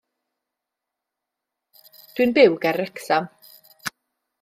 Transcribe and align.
Dwi'n 2.15 2.35
byw 2.39 2.59
ger 2.67 2.79
Wrecsam. 2.85 3.33